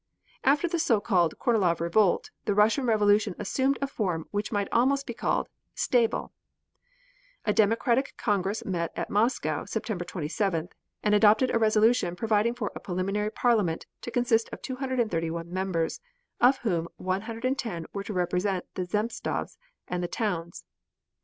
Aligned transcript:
After 0.43 0.67
the 0.67 0.79
so 0.79 0.99
called 0.99 1.37
Kornilov 1.37 1.79
revolt, 1.79 2.31
the 2.45 2.55
Russian 2.55 2.87
Revolution 2.87 3.35
assumed 3.37 3.77
a 3.79 3.85
form 3.85 4.25
which 4.31 4.51
might 4.51 4.67
almost 4.71 5.05
be 5.05 5.13
called 5.13 5.47
stable. 5.75 6.33
A 7.45 7.53
democratic 7.53 8.15
congress 8.17 8.65
met 8.65 8.91
at 8.95 9.11
Moscow, 9.11 9.63
September 9.65 10.03
27th, 10.03 10.71
and 11.03 11.13
adopted 11.13 11.53
a 11.53 11.59
resolution 11.59 12.15
providing 12.15 12.55
for 12.55 12.71
a 12.73 12.79
preliminary 12.79 13.29
parliament 13.29 13.85
to 14.01 14.09
consist 14.09 14.49
of 14.51 14.63
231 14.63 15.47
members, 15.53 16.01
of 16.39 16.57
whom 16.63 16.87
110 16.97 17.85
were 17.93 18.03
to 18.03 18.11
represent 18.11 18.65
the 18.73 18.85
Zemstvos 18.87 19.55
and 19.87 20.01
the 20.01 20.07
towns. 20.07 20.63